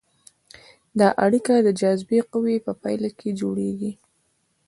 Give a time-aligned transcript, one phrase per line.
[0.99, 3.91] دا اړیکه د جاذبې قوې په پایله کې جوړیږي.